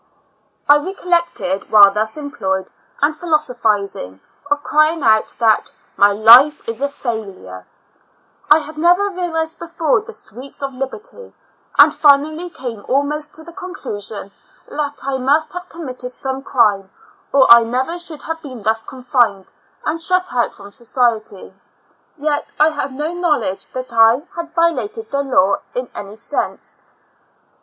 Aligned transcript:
I 0.67 0.77
recollect, 0.79 1.69
while 1.69 1.91
thus 1.93 2.17
employed 2.17 2.65
and 3.03 3.13
thus 3.13 3.19
philosophising, 3.19 4.19
of 4.49 4.63
crying 4.63 5.03
out, 5.03 5.35
that" 5.37 5.71
my 5.95 6.11
life 6.11 6.59
is 6.67 6.81
a 6.81 6.87
failure^ 6.87 7.65
I 8.49 8.57
had 8.57 8.79
never 8.79 9.09
realized 9.11 9.59
before 9.59 10.01
the 10.01 10.11
sweets 10.11 10.63
of 10.63 10.73
liberty, 10.73 11.33
and 11.77 11.93
finally 11.93 12.49
came 12.49 12.83
almost 12.87 13.35
to 13.35 13.43
the 13.43 13.53
conclusion 13.53 14.31
that 14.69 15.03
I 15.05 15.19
must 15.19 15.53
have 15.53 15.69
committed 15.69 16.13
some 16.15 16.41
crime, 16.41 16.89
or 17.31 17.45
I 17.51 17.61
never 17.61 17.99
should 17.99 18.23
have 18.23 18.41
been 18.41 18.63
thus 18.63 18.81
confined 18.81 19.51
and 19.85 20.01
shut 20.01 20.33
out 20.33 20.55
from 20.55 20.71
society; 20.71 21.53
yet 22.17 22.51
I 22.59 22.69
had 22.71 22.91
no 22.91 23.13
knowledge 23.13 23.67
that 23.73 23.93
I 23.93 24.25
had 24.35 24.55
violated 24.55 25.11
the 25.11 25.21
law 25.21 25.57
in 25.75 25.91
any 25.93 26.15
sense. 26.15 26.81